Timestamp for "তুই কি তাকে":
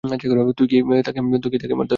0.57-1.19